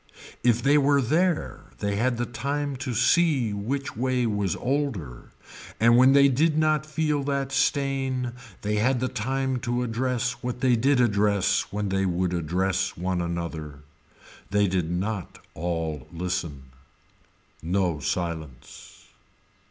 If 0.43 0.63
they 0.63 0.79
were 0.79 0.99
there 0.99 1.59
they 1.77 1.95
had 1.95 2.17
the 2.17 2.25
time 2.25 2.75
to 2.77 2.91
see 2.95 3.53
which 3.53 3.95
way 3.95 4.25
was 4.25 4.55
older 4.55 5.29
and 5.79 5.95
when 5.95 6.13
they 6.13 6.27
did 6.27 6.57
not 6.57 6.87
feel 6.87 7.21
that 7.25 7.51
stain 7.51 8.33
they 8.63 8.77
had 8.77 8.99
the 8.99 9.07
time 9.07 9.59
to 9.59 9.83
address 9.83 10.31
what 10.41 10.59
they 10.61 10.75
did 10.75 10.99
address 11.01 11.67
when 11.71 11.89
they 11.89 12.07
would 12.07 12.33
address 12.33 12.97
one 12.97 13.21
another. 13.21 13.81
They 14.49 14.65
did 14.65 14.89
not 14.89 15.37
all 15.53 16.07
listen. 16.11 16.63
No 17.61 17.99
silence. 17.99 19.05